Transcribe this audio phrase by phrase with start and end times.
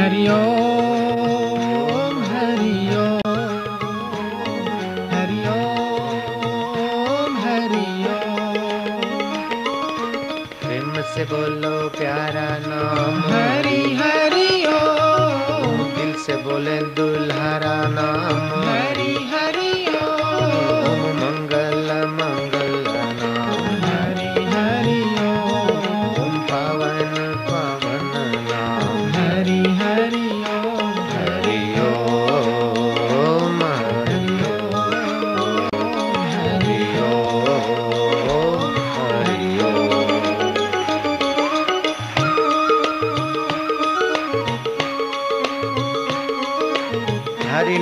[0.00, 0.26] हरि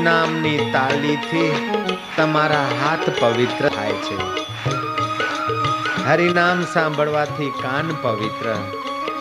[0.02, 1.70] નામની તાલીથી
[2.16, 4.16] તમારા હાથ પવિત્ર થાય છે.
[6.08, 8.54] હરિનામ સાંભળવાથી કાન પવિત્ર.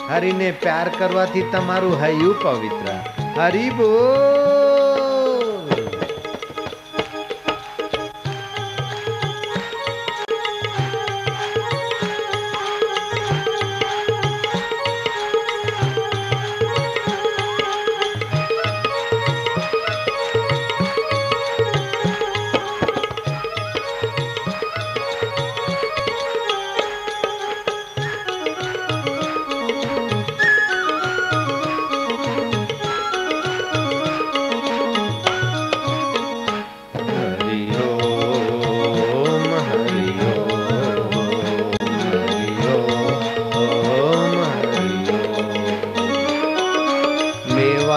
[0.10, 2.92] હરિને પ્યાર કરવાથી તમારું હૈયું પવિત્ર.
[3.42, 4.37] હરિ બોલ.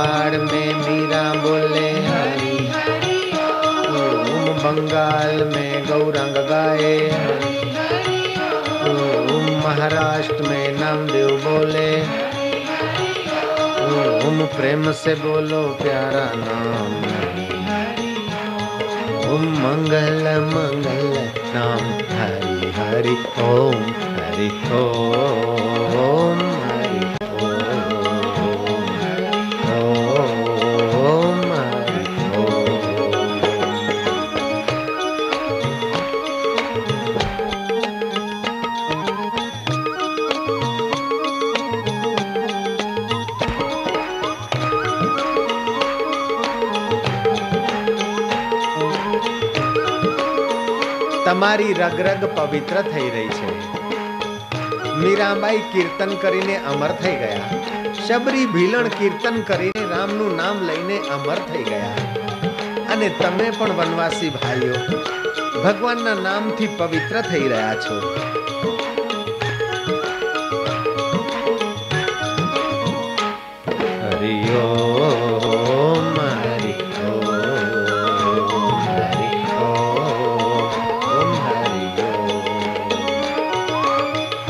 [0.01, 2.57] मेवाड़ में मीरा बोले, हरी
[3.91, 6.95] ओम बंगाल में गौरंग गाए
[8.89, 11.91] ओम महाराष्ट्र में नामदेव बोले
[14.29, 16.95] ओम प्रेम से बोलो, प्यारा नाम
[19.31, 20.23] ओम मंगल
[20.55, 21.05] मंगल
[21.55, 21.85] नाम
[22.17, 23.17] हरि हरि,
[23.49, 23.83] ओम
[24.17, 24.49] हरि
[26.01, 26.49] ओम
[51.31, 53.73] તમારી રગ રગ પવિત્ર થઈ રહી છે.
[54.95, 57.51] મીરાબાઈ કીર્તન કરીને અમર થઈ ગયા.
[58.09, 61.95] શબરી ભીલણ કીર્તન કરીને રામનું નામ લઈને અમર થઈ ગયા.
[62.93, 64.75] અને તમે પણ વનવાસી ભાઈઓ,
[65.63, 68.17] ભગવાનના નામથી પવિત્ર થઈ રહ્યા છો.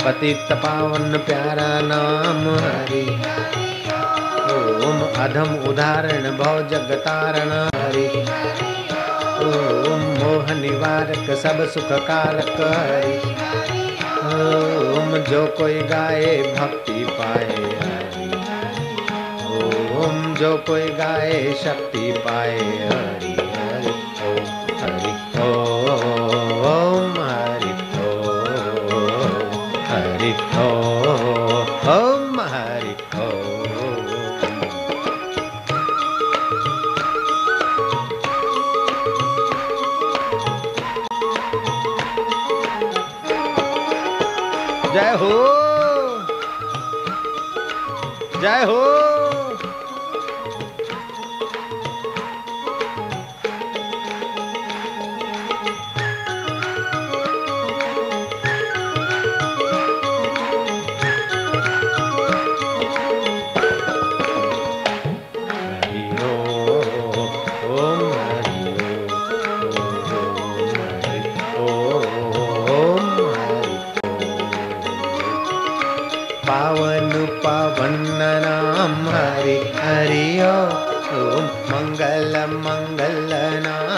[0.05, 3.03] पतित पावन प्यारा नाम हरि।
[4.55, 8.07] ओम अधम उदाहरण भव जगतारण हरि।
[9.45, 13.19] ओम मोह निवारक सब सुख कारक हरि।
[14.31, 17.51] ओम जो कोई गाए भक्ति पाए
[17.81, 18.31] हरि।
[19.99, 23.40] ओम जो कोई गाए शक्ति पाए हरि।
[44.95, 45.29] जय हो।
[48.41, 49.10] जय हो।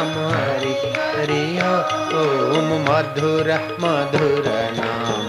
[0.02, 1.42] नाम हरि हरि
[2.20, 3.50] ओम मधुर
[3.82, 4.46] मधुर
[4.78, 5.28] नाम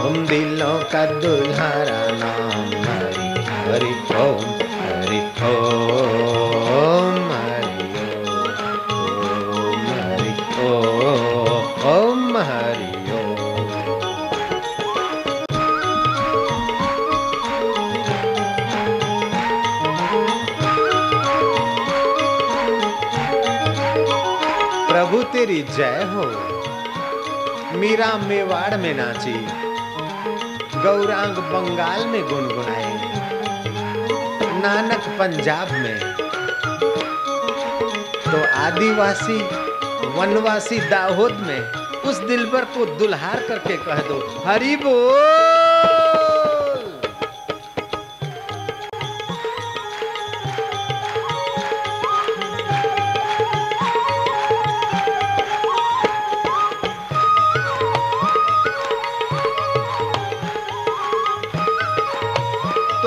[0.00, 2.70] ओम दिलों का दुल्हारा नाम
[3.66, 4.44] हरि ओम
[4.76, 5.20] हरि
[5.50, 6.15] ओम।
[25.46, 26.22] तेरी जय हो।
[27.78, 29.32] मीरा मेवाड़ में नाची।
[30.82, 33.12] गौरांग बंगाल में गुनगुनाए।
[34.62, 36.00] नानक पंजाब में।
[38.24, 39.42] तो आदिवासी,
[40.06, 45.55] वनवासी दाहोद में, उस दिलबर को दुल्हार करके कह दो, हरी बोल।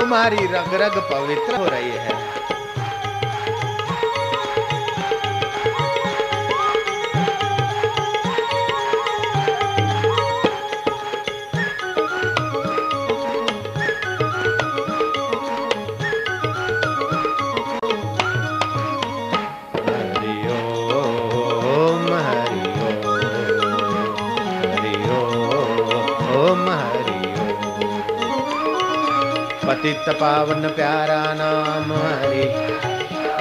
[0.09, 2.28] तुम्हारी रग रग पवित्र हो रही है।
[30.11, 32.43] पावन प्यारा नाम हरि।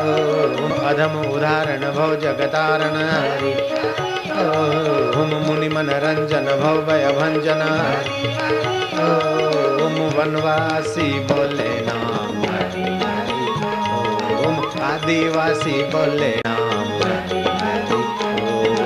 [0.03, 3.53] ओम अधम उदाहरण भव जगतारण हरि।
[5.20, 7.62] ओम मुनि मन रंजन भव भय भंजन
[9.05, 12.85] ओम वनवासी बोले नाम हरि।
[14.47, 16.88] ओम आदिवासी बोले नाम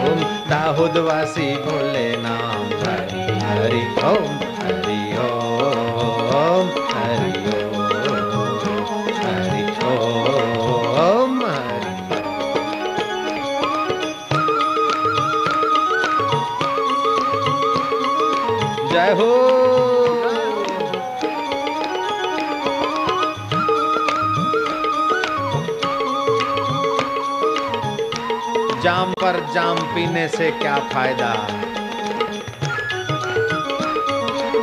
[0.03, 4.82] ओम दाहोदवासी बोले नाम हरि। हरि ओम।
[18.93, 19.27] जय हो।
[28.83, 31.31] जाम पर जाम पीने से क्या फ़ायदा?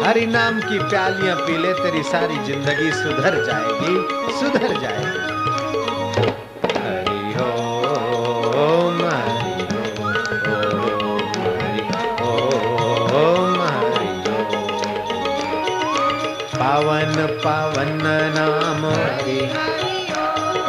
[0.06, 3.96] हरि नाम की प्यालियाँ पी ले, तेरी सारी ज़िंदगी सुधर जाएगी
[4.40, 5.39] सुधर जाएगी।
[16.80, 17.90] पावन पावन
[18.36, 18.86] नाम।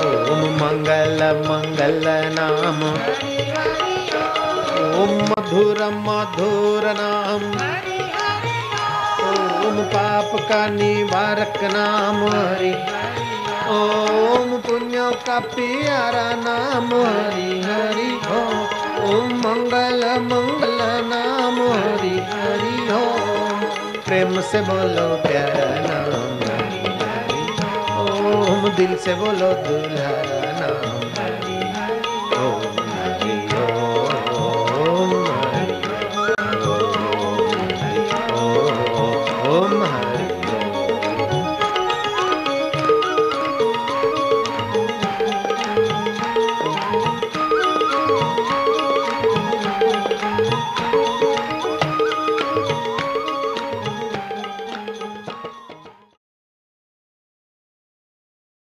[0.06, 2.02] ओम मंगल मंगल
[2.38, 2.80] नाम।
[5.02, 7.44] ओम मधुर मधुर नाम।
[9.68, 12.74] ओम पाप का निवारक नाम। हरि
[13.68, 18.10] ओम पुण्य का प्यारा नाम। हरि हरि
[19.12, 23.49] ओम मंगल मंगल नाम। हरि हरि हो।
[24.10, 26.08] प्रेम से बोलो प्यारा नाम
[27.98, 30.49] ओम दिल से बोलो दुल्हरा